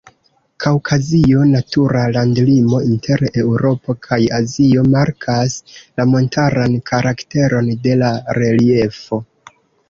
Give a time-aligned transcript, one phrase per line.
[0.63, 5.59] Kaŭkazio, natura landlimo inter Eŭropo kaj Azio, markas
[6.01, 8.11] la montaran karakteron de la
[8.41, 9.23] reliefo.